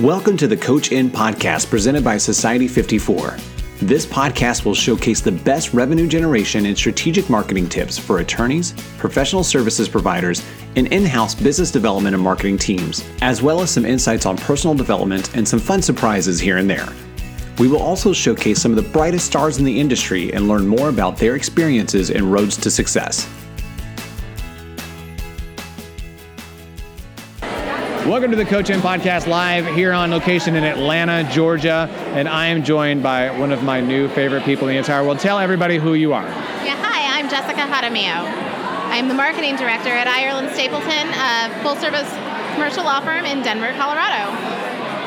Welcome 0.00 0.36
to 0.36 0.46
the 0.46 0.58
CoachIN 0.58 1.08
podcast 1.08 1.70
presented 1.70 2.04
by 2.04 2.18
Society 2.18 2.68
54. 2.68 3.38
This 3.78 4.04
podcast 4.04 4.66
will 4.66 4.74
showcase 4.74 5.22
the 5.22 5.32
best 5.32 5.72
revenue 5.72 6.06
generation 6.06 6.66
and 6.66 6.76
strategic 6.76 7.30
marketing 7.30 7.66
tips 7.70 7.96
for 7.96 8.18
attorneys, 8.18 8.72
professional 8.98 9.42
services 9.42 9.88
providers, 9.88 10.44
and 10.76 10.86
in 10.88 11.06
house 11.06 11.34
business 11.34 11.70
development 11.70 12.14
and 12.14 12.22
marketing 12.22 12.58
teams, 12.58 13.08
as 13.22 13.40
well 13.40 13.62
as 13.62 13.70
some 13.70 13.86
insights 13.86 14.26
on 14.26 14.36
personal 14.36 14.76
development 14.76 15.34
and 15.34 15.48
some 15.48 15.58
fun 15.58 15.80
surprises 15.80 16.38
here 16.38 16.58
and 16.58 16.68
there. 16.68 16.92
We 17.58 17.66
will 17.66 17.80
also 17.80 18.12
showcase 18.12 18.60
some 18.60 18.76
of 18.76 18.84
the 18.84 18.90
brightest 18.90 19.24
stars 19.24 19.56
in 19.56 19.64
the 19.64 19.80
industry 19.80 20.30
and 20.34 20.46
learn 20.46 20.66
more 20.66 20.90
about 20.90 21.16
their 21.16 21.36
experiences 21.36 22.10
and 22.10 22.30
roads 22.30 22.58
to 22.58 22.70
success. 22.70 23.26
Welcome 28.06 28.30
to 28.30 28.36
the 28.36 28.44
Coach 28.44 28.66
Podcast 28.66 29.26
live 29.26 29.66
here 29.74 29.92
on 29.92 30.12
location 30.12 30.54
in 30.54 30.62
Atlanta, 30.62 31.28
Georgia, 31.32 31.90
and 32.14 32.28
I 32.28 32.46
am 32.46 32.62
joined 32.62 33.02
by 33.02 33.36
one 33.36 33.50
of 33.50 33.64
my 33.64 33.80
new 33.80 34.06
favorite 34.06 34.44
people 34.44 34.68
in 34.68 34.74
the 34.74 34.78
entire 34.78 35.02
world. 35.02 35.18
Tell 35.18 35.40
everybody 35.40 35.76
who 35.76 35.94
you 35.94 36.12
are. 36.12 36.22
Yeah, 36.22 36.76
hi, 36.80 37.18
I'm 37.18 37.28
Jessica 37.28 37.62
Jaramillo. 37.62 38.30
I'm 38.94 39.08
the 39.08 39.14
marketing 39.14 39.56
director 39.56 39.88
at 39.90 40.06
Ireland 40.06 40.54
Stapleton, 40.54 41.08
a 41.18 41.50
full 41.64 41.74
service 41.74 42.08
commercial 42.54 42.84
law 42.84 43.00
firm 43.00 43.24
in 43.24 43.42
Denver, 43.42 43.72
Colorado. 43.76 44.30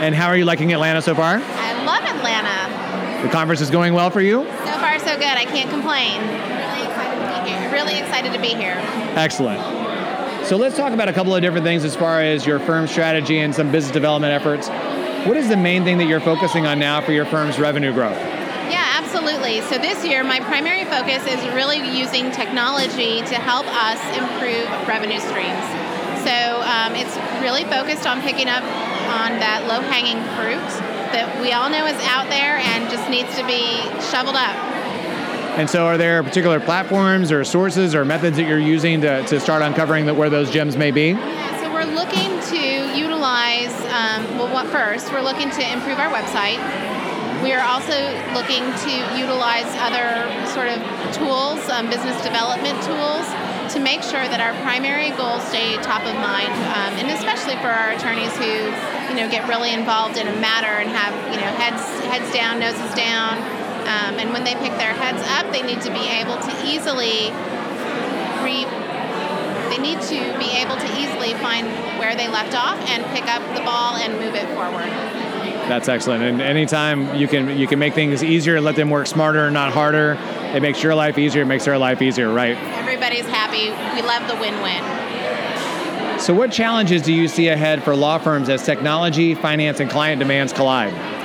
And 0.04 0.14
how 0.14 0.28
are 0.28 0.36
you 0.36 0.44
liking 0.44 0.74
Atlanta 0.74 1.02
so 1.02 1.16
far? 1.16 1.40
I 1.42 1.86
love 1.86 2.04
Atlanta. 2.04 3.24
The 3.24 3.30
conference 3.30 3.62
is 3.62 3.70
going 3.70 3.94
well 3.94 4.10
for 4.10 4.20
you? 4.20 4.44
So 4.44 4.76
far, 4.84 5.00
so 5.00 5.16
good. 5.16 5.24
I 5.24 5.46
can't 5.46 5.70
complain. 5.70 6.20
Really 6.20 6.84
excited 6.84 7.16
to 7.16 7.44
be 7.46 7.50
here. 7.50 7.72
Really 7.72 7.98
excited 7.98 8.34
to 8.34 8.42
be 8.42 8.50
here. 8.50 8.76
Excellent. 9.16 9.79
So 10.50 10.58
let's 10.58 10.76
talk 10.76 10.94
about 10.94 11.08
a 11.08 11.14
couple 11.14 11.36
of 11.36 11.44
different 11.44 11.64
things 11.64 11.86
as 11.86 11.96
far 11.96 12.22
as 12.22 12.44
your 12.44 12.58
firm 12.58 12.88
strategy 12.88 13.38
and 13.38 13.54
some 13.54 13.72
business 13.72 13.94
development 13.94 14.34
efforts. 14.34 14.68
What 15.28 15.38
is 15.38 15.48
the 15.48 15.56
main 15.56 15.84
thing 15.84 16.00
that 16.00 16.08
you're 16.08 16.20
focusing 16.20 16.66
on 16.66 16.80
now 16.80 17.02
for 17.02 17.12
your 17.12 17.26
firm's 17.26 17.60
revenue 17.60 17.94
growth? 17.94 18.18
Yeah, 18.66 18.82
absolutely. 18.98 19.62
So 19.70 19.78
this 19.78 20.04
year, 20.04 20.24
my 20.24 20.40
primary 20.40 20.86
focus 20.86 21.22
is 21.30 21.38
really 21.54 21.78
using 21.96 22.32
technology 22.32 23.22
to 23.30 23.36
help 23.38 23.68
us 23.70 24.02
improve 24.18 24.66
revenue 24.90 25.22
streams. 25.22 25.70
So 26.26 26.34
um, 26.66 26.98
it's 26.98 27.14
really 27.46 27.66
focused 27.66 28.08
on 28.08 28.20
picking 28.24 28.50
up 28.50 28.64
on 29.22 29.38
that 29.38 29.70
low 29.70 29.86
hanging 29.86 30.18
fruit 30.34 30.66
that 31.14 31.30
we 31.46 31.54
all 31.54 31.70
know 31.70 31.86
is 31.86 32.02
out 32.10 32.26
there 32.34 32.58
and 32.58 32.90
just 32.90 33.06
needs 33.08 33.30
to 33.38 33.46
be 33.46 33.86
shoveled 34.10 34.34
up. 34.34 34.58
And 35.60 35.70
so, 35.70 35.86
are 35.88 35.98
there 35.98 36.24
particular 36.24 36.62
platforms 36.62 37.34
or 37.34 37.44
sources 37.44 37.94
or 37.94 38.06
methods 38.06 38.38
that 38.38 38.48
you're 38.48 38.64
using 38.64 39.02
to, 39.02 39.28
to 39.28 39.42
start 39.42 39.62
uncovering 39.62 40.06
the, 40.06 40.14
where 40.14 40.30
those 40.30 40.50
gems 40.50 40.78
may 40.78 40.90
be? 40.90 41.10
Yeah, 41.10 41.60
so 41.60 41.68
we're 41.68 41.84
looking 41.84 42.32
to 42.56 42.64
utilize, 42.96 43.76
um, 43.92 44.24
well, 44.40 44.48
what 44.54 44.68
first? 44.68 45.12
We're 45.12 45.20
looking 45.20 45.52
to 45.52 45.64
improve 45.68 46.00
our 46.00 46.08
website. 46.16 46.64
We 47.44 47.52
are 47.52 47.60
also 47.60 47.92
looking 48.32 48.64
to 48.88 48.94
utilize 49.20 49.68
other 49.84 50.32
sort 50.56 50.72
of 50.72 50.80
tools, 51.12 51.60
um, 51.68 51.92
business 51.92 52.16
development 52.24 52.80
tools, 52.88 53.28
to 53.76 53.84
make 53.84 54.00
sure 54.00 54.24
that 54.32 54.40
our 54.40 54.56
primary 54.64 55.12
goals 55.20 55.44
stay 55.52 55.76
top 55.84 56.08
of 56.08 56.16
mind, 56.24 56.56
um, 56.72 57.04
and 57.04 57.12
especially 57.12 57.60
for 57.60 57.68
our 57.68 57.92
attorneys 58.00 58.32
who, 58.40 58.72
you 59.12 59.16
know, 59.20 59.28
get 59.28 59.44
really 59.52 59.76
involved 59.76 60.16
in 60.16 60.32
a 60.32 60.36
matter 60.40 60.72
and 60.80 60.88
have, 60.88 61.12
you 61.36 61.40
know, 61.44 61.52
heads 61.60 61.84
heads 62.08 62.32
down, 62.32 62.64
noses 62.64 62.96
down, 62.96 63.36
and 64.20 64.32
when 64.34 64.44
they 64.44 64.54
pick 64.56 64.76
their 64.78 64.94
heads 64.94 65.24
up, 65.26 65.52
they 65.52 65.64
need 65.64 65.82
to 65.82 65.92
be 65.92 66.06
able 66.08 66.38
to 66.38 66.52
easily 66.68 67.32
re. 68.44 68.68
They 69.72 69.78
need 69.78 70.02
to 70.02 70.38
be 70.38 70.52
able 70.58 70.76
to 70.76 71.00
easily 71.00 71.34
find 71.36 71.68
where 71.98 72.16
they 72.16 72.28
left 72.28 72.56
off 72.56 72.78
and 72.90 73.06
pick 73.16 73.28
up 73.28 73.42
the 73.56 73.64
ball 73.64 73.96
and 73.96 74.14
move 74.14 74.36
it 74.36 74.48
forward. 74.56 74.90
That's 75.70 75.88
excellent. 75.88 76.24
And 76.24 76.42
anytime 76.42 77.16
you 77.16 77.28
can 77.28 77.58
you 77.58 77.68
can 77.68 77.80
make 77.80 77.94
things 77.94 78.24
easier, 78.24 78.60
let 78.60 78.76
them 78.76 78.90
work 78.90 79.08
smarter, 79.08 79.50
not 79.52 79.72
harder. 79.72 80.18
It 80.54 80.62
makes 80.62 80.82
your 80.84 80.96
life 80.96 81.18
easier. 81.18 81.44
It 81.44 81.46
makes 81.46 81.66
their 81.66 81.78
life 81.78 82.02
easier, 82.02 82.34
right? 82.34 82.58
Everybody's 82.58 83.26
happy. 83.28 83.70
We 83.96 84.06
love 84.06 84.28
the 84.28 84.36
win-win. 84.36 86.20
So, 86.20 86.34
what 86.34 86.52
challenges 86.52 87.04
do 87.04 87.14
you 87.14 87.28
see 87.28 87.48
ahead 87.48 87.84
for 87.84 87.96
law 87.96 88.18
firms 88.18 88.50
as 88.50 88.66
technology, 88.66 89.36
finance, 89.36 89.80
and 89.80 89.90
client 89.90 90.20
demands 90.20 90.52
collide? 90.52 91.19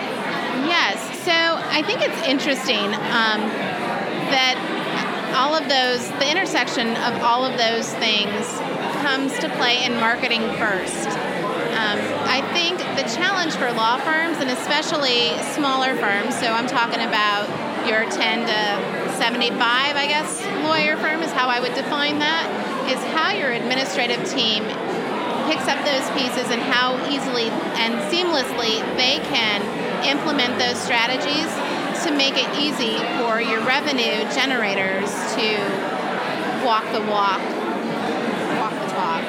I 1.75 1.83
think 1.83 2.03
it's 2.07 2.23
interesting 2.23 2.87
um, 3.11 3.43
that 4.31 4.55
all 5.35 5.59
of 5.59 5.67
those, 5.67 6.07
the 6.23 6.31
intersection 6.31 6.95
of 7.03 7.19
all 7.19 7.43
of 7.43 7.59
those 7.59 7.91
things 7.99 8.47
comes 9.03 9.35
to 9.43 9.51
play 9.59 9.83
in 9.83 9.99
marketing 9.99 10.47
first. 10.55 11.11
Um, 11.75 11.99
I 12.31 12.47
think 12.55 12.79
the 12.95 13.03
challenge 13.11 13.59
for 13.59 13.67
law 13.75 13.99
firms 13.99 14.39
and 14.39 14.55
especially 14.55 15.35
smaller 15.51 15.99
firms, 15.99 16.39
so 16.39 16.47
I'm 16.47 16.71
talking 16.71 17.03
about 17.03 17.51
your 17.91 18.07
10 18.07 18.47
to 18.47 18.61
75, 19.19 19.59
I 19.59 20.07
guess, 20.07 20.47
lawyer 20.63 20.95
firm 20.97 21.27
is 21.27 21.33
how 21.33 21.51
I 21.51 21.59
would 21.59 21.75
define 21.75 22.21
that, 22.23 22.47
is 22.87 23.03
how 23.11 23.35
your 23.35 23.51
administrative 23.51 24.23
team 24.31 24.63
picks 25.51 25.67
up 25.67 25.83
those 25.83 26.07
pieces 26.15 26.55
and 26.55 26.63
how 26.63 26.95
easily 27.11 27.51
and 27.83 27.99
seamlessly 28.07 28.79
they 28.95 29.19
can 29.27 29.59
implement 30.07 30.59
those 30.59 30.79
strategies 30.79 31.51
to 32.05 32.15
make 32.15 32.35
it 32.37 32.49
easy 32.59 32.99
for 33.19 33.41
your 33.41 33.61
revenue 33.65 34.29
generators 34.35 35.11
to 35.35 35.57
walk 36.65 36.85
the 36.93 37.01
walk, 37.11 37.41
walk 38.59 38.73
the 38.73 38.93
talk. 38.93 39.25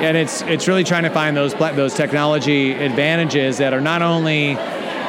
And 0.00 0.16
it's 0.16 0.42
it's 0.42 0.68
really 0.68 0.84
trying 0.84 1.02
to 1.02 1.10
find 1.10 1.36
those 1.36 1.54
those 1.54 1.94
technology 1.94 2.72
advantages 2.72 3.58
that 3.58 3.74
are 3.74 3.80
not 3.80 4.02
only 4.02 4.54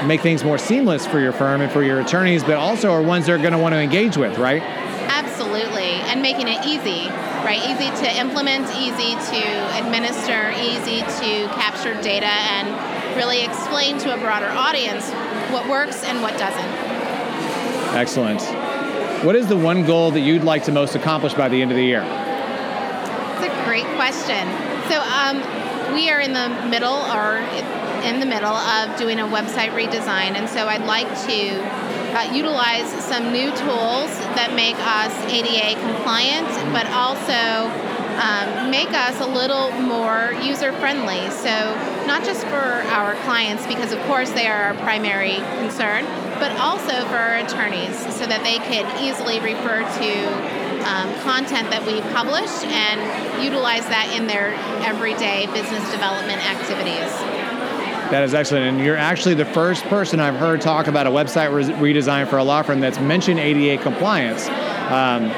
make 0.06 0.22
things 0.22 0.44
more 0.44 0.58
seamless 0.58 1.06
for 1.06 1.20
your 1.20 1.32
firm 1.32 1.62
and 1.62 1.72
for 1.72 1.84
your 1.84 2.00
attorneys, 2.00 2.44
but 2.44 2.56
also 2.56 2.92
are 2.92 3.02
ones 3.02 3.28
they're 3.28 3.38
going 3.38 3.52
to 3.52 3.60
want 3.60 3.74
to 3.74 3.80
engage 3.80 4.18
with, 4.18 4.38
right? 4.40 4.62
Absolutely, 4.64 6.02
and 6.10 6.22
making 6.22 6.48
it 6.48 6.66
easy, 6.66 7.08
right? 7.46 7.62
Easy 7.70 7.90
to 8.04 8.20
implement, 8.20 8.66
easy 8.76 9.14
to 9.14 9.78
administer, 9.78 10.52
easy 10.58 11.02
to 11.02 11.48
capture 11.54 11.94
data, 12.02 12.26
and 12.26 13.16
really 13.16 13.44
explain 13.44 14.00
to 14.00 14.14
a 14.14 14.18
broader 14.18 14.50
audience 14.50 15.12
what 15.52 15.70
works 15.70 16.04
and 16.04 16.22
what 16.22 16.38
doesn't. 16.40 16.91
Excellent. 17.94 18.42
What 19.26 19.36
is 19.36 19.48
the 19.48 19.58
one 19.58 19.86
goal 19.86 20.12
that 20.12 20.22
you'd 20.22 20.46
like 20.46 20.64
to 20.64 20.72
most 20.72 20.96
accomplish 20.96 21.34
by 21.34 21.50
the 21.50 21.62
end 21.62 21.72
of 21.72 21.78
the 21.78 21.84
year? 21.84 22.02
It's 22.02 23.46
a 23.46 23.66
great 23.66 23.86
question. 23.96 24.48
So 24.90 25.00
um, 25.02 25.94
we 25.94 26.10
are 26.10 26.22
in 26.22 26.32
the 26.32 26.50
middle, 26.70 26.96
or 27.12 27.38
in 28.08 28.22
the 28.22 28.26
middle 28.26 28.56
of 28.56 28.98
doing 28.98 29.20
a 29.20 29.26
website 29.26 29.72
redesign, 29.76 30.40
and 30.40 30.50
so 30.50 30.68
I'd 30.68 30.86
like 30.86 31.08
to 31.28 31.62
uh, 32.16 32.34
utilize 32.34 32.90
some 33.04 33.32
new 33.34 33.52
tools 33.52 34.10
that 34.40 34.54
make 34.56 34.78
us 34.80 35.12
ADA 35.28 35.80
compliant, 35.82 36.48
but 36.72 36.88
also 36.92 37.68
um, 38.24 38.72
make 38.72 38.90
us 38.90 39.20
a 39.20 39.28
little 39.28 39.72
more 39.72 40.32
user 40.42 40.72
friendly. 40.74 41.30
So, 41.30 41.52
not 42.08 42.24
just 42.24 42.46
for 42.48 42.84
our 42.92 43.16
clients, 43.24 43.68
because 43.68 43.92
of 43.92 44.00
course 44.04 44.32
they 44.32 44.48
are 44.48 44.64
our 44.64 44.74
primary 44.76 45.36
concern, 45.60 46.06
but 46.42 46.58
also 46.58 47.06
for 47.06 47.22
our 47.22 47.38
attorneys 47.38 47.96
so 48.18 48.26
that 48.26 48.42
they 48.42 48.58
can 48.66 48.84
easily 48.98 49.40
refer 49.40 49.86
to 50.02 50.12
um, 50.90 51.14
content 51.22 51.70
that 51.70 51.86
we 51.86 52.02
publish 52.10 52.50
and 52.66 52.98
utilize 53.44 53.86
that 53.86 54.10
in 54.18 54.26
their 54.26 54.56
everyday 54.82 55.46
business 55.54 55.86
development 55.92 56.42
activities. 56.50 57.14
That 58.10 58.24
is 58.24 58.34
excellent. 58.34 58.66
And 58.66 58.84
you're 58.84 58.98
actually 58.98 59.36
the 59.36 59.46
first 59.46 59.84
person 59.84 60.20
I've 60.20 60.36
heard 60.36 60.62
talk 60.62 60.88
about 60.88 61.06
a 61.06 61.12
website 61.12 61.54
re- 61.54 61.94
redesign 61.94 62.28
for 62.28 62.40
a 62.40 62.44
law 62.44 62.64
firm 62.64 62.80
that's 62.80 63.00
mentioned 63.00 63.40
ADA 63.40 63.82
compliance. 63.84 64.48
Um, 64.90 65.30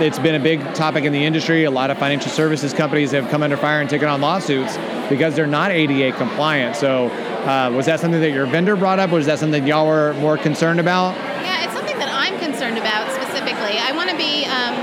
it's 0.00 0.18
been 0.18 0.34
a 0.34 0.42
big 0.42 0.60
topic 0.74 1.04
in 1.04 1.12
the 1.12 1.24
industry. 1.24 1.64
A 1.64 1.70
lot 1.70 1.90
of 1.90 1.98
financial 1.98 2.30
services 2.30 2.72
companies 2.72 3.10
have 3.12 3.28
come 3.28 3.42
under 3.42 3.56
fire 3.56 3.80
and 3.80 3.90
taken 3.90 4.08
on 4.08 4.20
lawsuits 4.20 4.78
because 5.08 5.34
they're 5.34 5.46
not 5.46 5.70
ADA 5.70 6.16
compliant. 6.16 6.76
So, 6.76 7.08
uh, 7.08 7.70
was 7.74 7.86
that 7.86 8.00
something 8.00 8.20
that 8.20 8.32
your 8.32 8.46
vendor 8.46 8.76
brought 8.76 8.98
up? 8.98 9.10
Was 9.10 9.26
that 9.26 9.38
something 9.38 9.66
y'all 9.66 9.86
were 9.86 10.14
more 10.14 10.36
concerned 10.38 10.80
about? 10.80 11.14
Yeah, 11.44 11.64
it's 11.64 11.74
something 11.74 11.98
that 11.98 12.08
I'm 12.12 12.38
concerned 12.38 12.78
about 12.78 13.10
specifically. 13.12 13.76
I 13.78 13.92
want 13.92 14.10
to 14.10 14.16
be 14.16 14.44
um, 14.46 14.76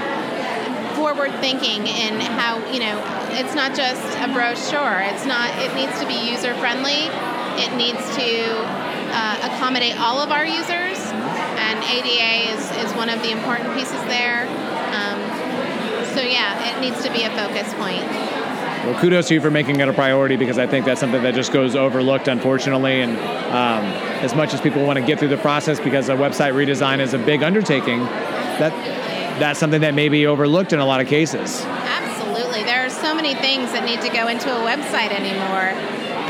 forward 0.95 1.31
thinking 1.39 1.87
in 1.87 2.19
how, 2.19 2.57
you 2.71 2.79
know, 2.79 2.97
it's 3.31 3.55
not 3.55 3.75
just 3.75 4.01
a 4.19 4.31
brochure. 4.33 5.01
It's 5.01 5.25
not, 5.25 5.49
it 5.61 5.73
needs 5.75 5.99
to 5.99 6.07
be 6.07 6.29
user 6.29 6.53
friendly. 6.55 7.09
It 7.57 7.73
needs 7.75 8.01
to 8.17 8.77
uh, 9.13 9.49
accommodate 9.53 9.99
all 9.99 10.21
of 10.21 10.31
our 10.31 10.45
users, 10.45 10.99
and 11.57 11.83
ADA 11.83 12.53
is, 12.53 12.71
is 12.85 12.93
one 12.93 13.09
of 13.09 13.21
the 13.21 13.31
important 13.31 13.73
pieces 13.73 14.01
there. 14.05 14.45
So 16.17 16.23
yeah, 16.23 16.75
it 16.75 16.81
needs 16.81 17.03
to 17.03 17.13
be 17.13 17.21
a 17.21 17.29
focus 17.29 17.71
point. 17.75 18.01
Well, 18.01 18.99
kudos 18.99 19.27
to 19.27 19.35
you 19.35 19.39
for 19.39 19.51
making 19.51 19.79
it 19.81 19.87
a 19.87 19.93
priority 19.93 20.35
because 20.35 20.57
I 20.57 20.65
think 20.65 20.83
that's 20.83 20.99
something 20.99 21.21
that 21.21 21.35
just 21.35 21.53
goes 21.53 21.75
overlooked, 21.75 22.27
unfortunately. 22.27 23.01
And 23.01 23.11
um, 23.53 23.85
as 24.25 24.33
much 24.33 24.51
as 24.55 24.59
people 24.59 24.83
want 24.83 24.97
to 24.97 25.05
get 25.05 25.19
through 25.19 25.27
the 25.27 25.37
process 25.37 25.79
because 25.79 26.09
a 26.09 26.15
website 26.15 26.53
redesign 26.53 27.01
is 27.01 27.13
a 27.13 27.19
big 27.19 27.43
undertaking, 27.43 27.99
that 27.99 28.71
that's 29.39 29.59
something 29.59 29.81
that 29.81 29.93
may 29.93 30.09
be 30.09 30.25
overlooked 30.25 30.73
in 30.73 30.79
a 30.79 30.85
lot 30.87 31.01
of 31.01 31.07
cases. 31.07 31.61
Absolutely, 31.63 32.63
there 32.63 32.83
are 32.83 32.89
so 32.89 33.13
many 33.13 33.35
things 33.35 33.71
that 33.73 33.85
need 33.85 34.01
to 34.01 34.09
go 34.09 34.27
into 34.27 34.49
a 34.49 34.65
website 34.65 35.11
anymore. 35.13 35.69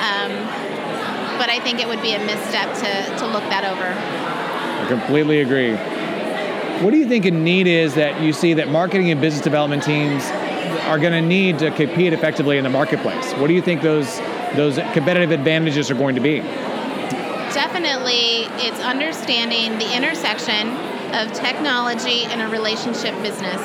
Um, 0.03 0.35
but 1.39 1.49
I 1.49 1.61
think 1.63 1.79
it 1.79 1.87
would 1.87 2.01
be 2.01 2.11
a 2.11 2.19
misstep 2.19 2.73
to, 2.75 3.19
to 3.19 3.25
look 3.31 3.43
that 3.43 3.63
over. 3.63 3.87
I 3.87 4.87
completely 4.89 5.39
agree. 5.39 5.96
What 6.81 6.91
do 6.91 6.97
you 6.97 7.07
think 7.07 7.25
a 7.25 7.31
need 7.31 7.65
is 7.65 7.95
that 7.95 8.21
you 8.21 8.31
see 8.31 8.53
that 8.53 8.69
marketing 8.69 9.09
and 9.09 9.19
business 9.19 9.43
development 9.43 9.81
teams 9.81 10.23
are 10.85 10.99
going 10.99 11.11
to 11.11 11.21
need 11.21 11.57
to 11.59 11.71
compete 11.71 12.13
effectively 12.13 12.59
in 12.59 12.63
the 12.63 12.69
marketplace? 12.69 13.33
What 13.33 13.47
do 13.47 13.55
you 13.55 13.63
think 13.63 13.81
those 13.81 14.19
those 14.55 14.75
competitive 14.93 15.31
advantages 15.31 15.89
are 15.89 15.95
going 15.95 16.13
to 16.13 16.21
be? 16.21 16.39
Definitely, 17.51 18.45
it's 18.63 18.79
understanding 18.81 19.79
the 19.79 19.95
intersection 19.97 20.67
of 21.15 21.33
technology 21.33 22.25
and 22.25 22.43
a 22.43 22.47
relationship 22.47 23.19
business. 23.23 23.59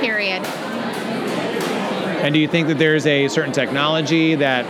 Period. 0.00 0.42
And 2.22 2.34
do 2.34 2.40
you 2.40 2.48
think 2.48 2.68
that 2.68 2.76
there's 2.76 3.06
a 3.06 3.28
certain 3.28 3.52
technology 3.52 4.34
that 4.34 4.66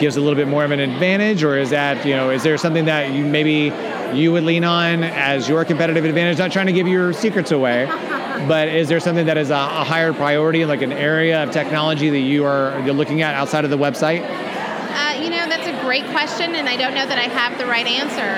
gives 0.00 0.16
a 0.16 0.20
little 0.22 0.36
bit 0.36 0.48
more 0.48 0.64
of 0.64 0.70
an 0.70 0.80
advantage, 0.80 1.44
or 1.44 1.58
is 1.58 1.68
that 1.70 2.06
you 2.06 2.14
know 2.14 2.30
is 2.30 2.42
there 2.42 2.56
something 2.56 2.86
that 2.86 3.12
you 3.12 3.22
maybe 3.22 3.70
you 4.16 4.32
would 4.32 4.44
lean 4.44 4.64
on 4.64 5.04
as 5.04 5.48
your 5.48 5.64
competitive 5.64 6.04
advantage? 6.04 6.38
Not 6.38 6.52
trying 6.52 6.66
to 6.66 6.72
give 6.72 6.88
your 6.88 7.12
secrets 7.12 7.50
away, 7.50 7.86
but 8.48 8.68
is 8.68 8.88
there 8.88 9.00
something 9.00 9.26
that 9.26 9.38
is 9.38 9.50
a, 9.50 9.54
a 9.54 9.84
higher 9.84 10.12
priority, 10.12 10.64
like 10.64 10.82
an 10.82 10.92
area 10.92 11.42
of 11.42 11.50
technology 11.50 12.10
that 12.10 12.20
you 12.20 12.44
are 12.44 12.80
you're 12.84 12.94
looking 12.94 13.22
at 13.22 13.34
outside 13.34 13.64
of 13.64 13.70
the 13.70 13.78
website? 13.78 14.22
Uh, 14.24 15.22
you 15.22 15.30
know, 15.30 15.48
that's 15.48 15.66
a 15.66 15.80
great 15.82 16.04
question, 16.06 16.54
and 16.54 16.68
I 16.68 16.76
don't 16.76 16.94
know 16.94 17.06
that 17.06 17.18
I 17.18 17.28
have 17.28 17.58
the 17.58 17.66
right 17.66 17.86
answer. 17.86 18.30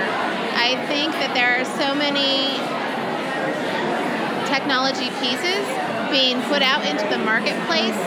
I 0.56 0.74
think 0.88 1.12
that 1.12 1.34
there 1.34 1.60
are 1.60 1.64
so 1.64 1.94
many 1.94 2.56
technology 4.48 5.10
pieces 5.20 5.62
being 6.10 6.40
put 6.48 6.62
out 6.62 6.86
into 6.86 7.04
the 7.12 7.18
marketplace 7.18 7.98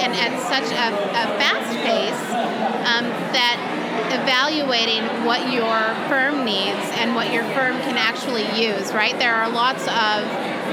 and 0.00 0.14
at 0.16 0.32
such 0.48 0.72
a, 0.72 0.86
a 1.12 1.24
fast 1.36 1.76
pace 1.84 2.22
um, 2.88 3.04
that 3.36 3.79
evaluating 4.12 5.02
what 5.24 5.52
your 5.52 5.78
firm 6.08 6.44
needs 6.44 6.84
and 6.98 7.14
what 7.14 7.32
your 7.32 7.44
firm 7.54 7.78
can 7.82 7.96
actually 7.96 8.46
use, 8.58 8.92
right? 8.92 9.18
There 9.18 9.34
are 9.34 9.48
lots 9.48 9.82
of 9.86 10.26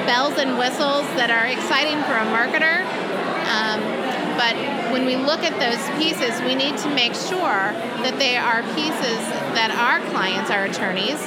bells 0.06 0.38
and 0.38 0.58
whistles 0.58 1.06
that 1.18 1.30
are 1.30 1.48
exciting 1.48 1.98
for 2.06 2.16
a 2.16 2.28
marketer. 2.30 2.86
Um, 3.48 3.80
but 4.38 4.56
when 4.94 5.06
we 5.06 5.16
look 5.16 5.42
at 5.42 5.58
those 5.58 5.82
pieces, 5.98 6.40
we 6.42 6.54
need 6.54 6.78
to 6.78 6.90
make 6.94 7.16
sure 7.16 7.74
that 8.06 8.16
they 8.20 8.38
are 8.38 8.62
pieces 8.78 9.20
that 9.58 9.74
our 9.74 10.00
clients, 10.12 10.52
our 10.52 10.66
attorneys, 10.66 11.18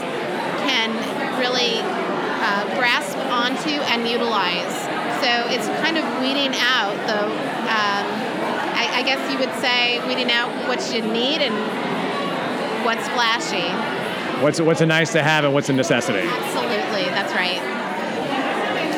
can 0.62 0.94
really 1.42 1.82
uh, 1.82 2.64
grasp 2.78 3.18
onto 3.28 3.74
and 3.90 4.06
utilize. 4.06 4.72
So 5.20 5.28
it's 5.52 5.66
kind 5.82 5.98
of 5.98 6.04
weeding 6.22 6.54
out 6.56 6.94
the, 7.04 7.26
um, 7.68 8.06
I, 8.90 9.00
I 9.00 9.02
guess 9.02 9.32
you 9.32 9.38
would 9.38 9.54
say, 9.60 9.98
weeding 10.06 10.30
out 10.30 10.50
what 10.68 10.92
you 10.94 11.02
need 11.02 11.40
and 11.42 11.54
what's 12.84 13.06
flashy. 13.08 13.68
What's 14.42 14.60
what's 14.60 14.80
a 14.80 14.86
nice 14.86 15.12
to 15.12 15.22
have 15.22 15.44
and 15.44 15.52
what's 15.52 15.68
a 15.68 15.72
necessity? 15.72 16.26
Absolutely, 16.26 17.04
that's 17.10 17.32
right. 17.34 17.60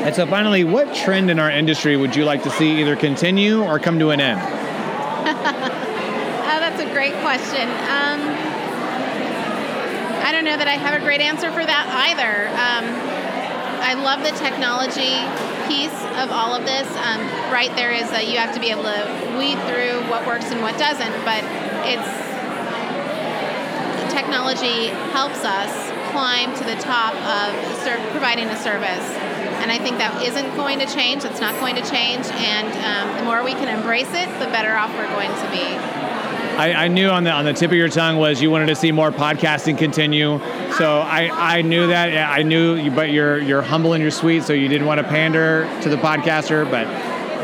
And 0.03 0.15
so, 0.15 0.27
finally, 0.27 0.65
what 0.65 0.94
trend 0.94 1.31
in 1.31 1.39
our 1.39 1.50
industry 1.50 1.97
would 1.97 2.17
you 2.17 2.25
like 2.25 2.43
to 2.44 2.50
see 2.50 2.81
either 2.81 2.97
continue 2.97 3.62
or 3.62 3.79
come 3.79 3.99
to 3.99 4.11
an 4.11 4.21
end? 4.21 4.41
oh, 4.43 5.25
that's 6.59 6.81
a 6.81 6.93
great 6.93 7.15
question. 7.23 7.69
Um, 7.69 8.21
I 10.23 10.31
don't 10.33 10.44
know 10.44 10.56
that 10.56 10.69
I 10.69 10.75
have 10.75 11.00
a 11.00 11.05
great 11.05 11.21
answer 11.21 11.50
for 11.53 11.65
that 11.65 11.87
either. 12.11 12.49
Um, 12.50 13.12
I 13.83 13.94
love 13.94 14.23
the 14.23 14.31
technology 14.39 15.23
piece 15.72 15.98
of 16.20 16.28
all 16.28 16.52
of 16.52 16.64
this. 16.69 16.88
Um, 17.00 17.20
right, 17.48 17.72
there 17.76 17.92
is 17.92 18.10
that 18.10 18.28
you 18.28 18.36
have 18.36 18.52
to 18.54 18.60
be 18.60 18.69
able 18.69 18.84
to 18.84 19.00
weed 19.40 19.56
through 19.64 20.04
what 20.12 20.26
works 20.26 20.52
and 20.52 20.60
what 20.60 20.76
doesn't, 20.76 21.16
but 21.24 21.40
it's 21.88 22.08
technology 24.12 24.92
helps 25.16 25.44
us 25.44 25.72
climb 26.12 26.52
to 26.60 26.64
the 26.64 26.76
top 26.76 27.16
of 27.24 27.48
ser- 27.80 28.04
providing 28.10 28.48
a 28.48 28.56
service. 28.60 29.06
And 29.64 29.72
I 29.72 29.78
think 29.78 29.96
that 29.96 30.20
isn't 30.20 30.56
going 30.56 30.78
to 30.80 30.86
change. 30.86 31.24
It's 31.24 31.40
not 31.40 31.58
going 31.58 31.76
to 31.76 31.84
change. 31.88 32.26
And 32.36 32.69
um, 32.84 33.16
the 33.16 33.24
more 33.24 33.42
we 33.42 33.52
can 33.52 33.69
embrace 33.72 34.12
it, 34.12 34.28
the 34.38 34.50
better 34.52 34.76
off 34.76 34.92
we're 34.92 35.08
going 35.08 35.32
to 35.32 35.48
be. 35.48 36.01
I, 36.58 36.84
I, 36.84 36.88
knew 36.88 37.08
on 37.08 37.25
the 37.25 37.31
on 37.31 37.44
the 37.44 37.52
tip 37.52 37.70
of 37.70 37.76
your 37.76 37.88
tongue 37.88 38.19
was 38.19 38.43
you 38.43 38.50
wanted 38.50 38.66
to 38.66 38.75
see 38.75 38.93
more 38.93 39.10
podcasting 39.10 39.78
continue. 39.78 40.38
So 40.76 40.99
I, 40.99 41.31
I 41.32 41.62
knew 41.62 41.87
that. 41.87 42.31
I 42.31 42.43
knew, 42.43 42.75
you, 42.75 42.90
but 42.90 43.10
you're 43.10 43.38
you're 43.38 43.62
humble 43.62 43.94
and 43.94 44.02
you're 44.02 44.10
sweet, 44.10 44.43
so 44.43 44.52
you 44.52 44.69
didn't 44.69 44.87
want 44.87 44.99
to 44.99 45.04
pander 45.04 45.69
to 45.82 45.88
the 45.88 45.96
podcaster. 45.96 46.70
But 46.70 46.87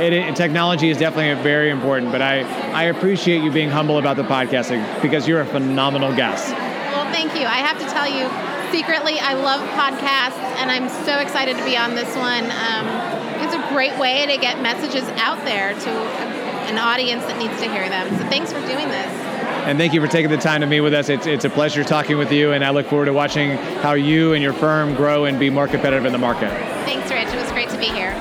it, 0.00 0.12
it, 0.12 0.36
technology 0.36 0.90
is 0.90 0.98
definitely 0.98 1.42
very 1.42 1.70
important. 1.70 2.12
But 2.12 2.22
I 2.22 2.40
I 2.72 2.84
appreciate 2.84 3.42
you 3.42 3.50
being 3.50 3.70
humble 3.70 3.98
about 3.98 4.16
the 4.16 4.24
podcasting 4.24 4.84
because 5.02 5.26
you're 5.26 5.40
a 5.40 5.46
phenomenal 5.46 6.14
guest. 6.14 6.52
Well, 6.52 7.10
thank 7.12 7.34
you. 7.34 7.46
I 7.46 7.58
have 7.58 7.78
to 7.78 7.86
tell 7.86 8.06
you, 8.06 8.28
secretly, 8.70 9.18
I 9.18 9.34
love 9.34 9.60
podcasts, 9.70 10.38
and 10.60 10.70
I'm 10.70 10.88
so 11.06 11.18
excited 11.18 11.56
to 11.56 11.64
be 11.64 11.76
on 11.76 11.94
this 11.94 12.14
one. 12.14 12.44
Um, 12.44 13.18
it's 13.42 13.54
a 13.54 13.68
great 13.72 13.98
way 13.98 14.26
to 14.26 14.36
get 14.36 14.60
messages 14.60 15.04
out 15.16 15.42
there 15.44 15.72
to 15.72 16.37
an 16.68 16.78
audience 16.78 17.24
that 17.24 17.38
needs 17.38 17.58
to 17.60 17.70
hear 17.70 17.88
them. 17.88 18.08
So 18.18 18.24
thanks 18.28 18.52
for 18.52 18.60
doing 18.60 18.88
this. 18.88 19.28
And 19.66 19.78
thank 19.78 19.92
you 19.92 20.00
for 20.00 20.06
taking 20.06 20.30
the 20.30 20.36
time 20.36 20.60
to 20.60 20.66
meet 20.66 20.80
with 20.80 20.94
us. 20.94 21.08
It's, 21.08 21.26
it's 21.26 21.44
a 21.44 21.50
pleasure 21.50 21.82
talking 21.82 22.18
with 22.18 22.30
you, 22.30 22.52
and 22.52 22.64
I 22.64 22.70
look 22.70 22.86
forward 22.86 23.06
to 23.06 23.12
watching 23.12 23.56
how 23.82 23.92
you 23.94 24.34
and 24.34 24.42
your 24.42 24.52
firm 24.52 24.94
grow 24.94 25.24
and 25.24 25.38
be 25.38 25.50
more 25.50 25.66
competitive 25.66 26.04
in 26.04 26.12
the 26.12 26.18
market. 26.18 26.50
Thanks, 26.84 27.10
Rich. 27.10 27.28
It 27.28 27.36
was 27.40 27.50
great 27.52 27.68
to 27.70 27.78
be 27.78 27.86
here. 27.86 28.12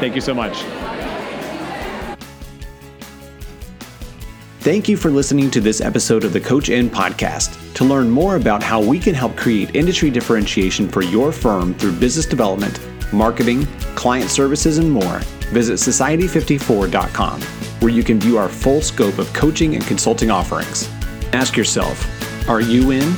Thank 0.00 0.14
you 0.14 0.20
so 0.20 0.34
much. 0.34 0.62
Thank 4.60 4.88
you 4.88 4.96
for 4.96 5.10
listening 5.10 5.50
to 5.52 5.60
this 5.60 5.80
episode 5.80 6.24
of 6.24 6.32
the 6.32 6.40
CoachIN 6.40 6.88
podcast. 6.90 7.56
To 7.74 7.84
learn 7.84 8.10
more 8.10 8.36
about 8.36 8.62
how 8.62 8.82
we 8.82 8.98
can 8.98 9.14
help 9.14 9.36
create 9.36 9.74
industry 9.74 10.10
differentiation 10.10 10.86
for 10.86 11.02
your 11.02 11.32
firm 11.32 11.72
through 11.74 11.92
business 11.92 12.26
development, 12.26 12.78
marketing, 13.10 13.66
client 13.94 14.30
services, 14.30 14.76
and 14.76 14.90
more, 14.90 15.20
visit 15.50 15.74
society54.com 15.74 17.59
where 17.80 17.92
you 17.92 18.02
can 18.02 18.20
view 18.20 18.38
our 18.38 18.48
full 18.48 18.80
scope 18.80 19.18
of 19.18 19.32
coaching 19.32 19.74
and 19.74 19.84
consulting 19.84 20.30
offerings. 20.30 20.88
Ask 21.32 21.56
yourself, 21.56 22.48
are 22.48 22.60
you 22.60 22.90
in? 22.90 23.14